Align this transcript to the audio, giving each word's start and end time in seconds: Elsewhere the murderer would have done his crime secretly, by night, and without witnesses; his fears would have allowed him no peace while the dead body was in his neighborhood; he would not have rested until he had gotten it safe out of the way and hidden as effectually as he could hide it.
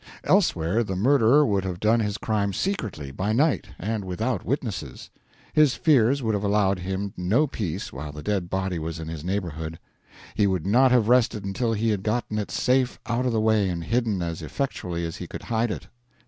Elsewhere 0.23 0.83
the 0.83 0.95
murderer 0.95 1.45
would 1.45 1.63
have 1.63 1.79
done 1.79 1.99
his 1.99 2.17
crime 2.17 2.53
secretly, 2.53 3.11
by 3.11 3.33
night, 3.33 3.67
and 3.77 4.03
without 4.03 4.43
witnesses; 4.43 5.11
his 5.53 5.75
fears 5.75 6.23
would 6.23 6.33
have 6.33 6.43
allowed 6.43 6.79
him 6.79 7.13
no 7.15 7.45
peace 7.45 7.93
while 7.93 8.11
the 8.11 8.23
dead 8.23 8.49
body 8.49 8.79
was 8.79 8.97
in 8.99 9.07
his 9.07 9.23
neighborhood; 9.23 9.77
he 10.33 10.47
would 10.47 10.65
not 10.65 10.89
have 10.89 11.07
rested 11.07 11.45
until 11.45 11.73
he 11.73 11.89
had 11.89 12.01
gotten 12.01 12.39
it 12.39 12.49
safe 12.49 12.99
out 13.05 13.27
of 13.27 13.31
the 13.31 13.39
way 13.39 13.69
and 13.69 13.83
hidden 13.83 14.23
as 14.23 14.41
effectually 14.41 15.05
as 15.05 15.17
he 15.17 15.27
could 15.27 15.43
hide 15.43 15.69
it. 15.69 15.85